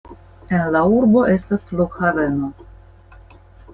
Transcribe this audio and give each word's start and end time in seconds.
En 0.55 0.63
la 0.75 0.81
urbo 1.01 1.21
estas 1.35 1.67
flughaveno. 1.73 2.51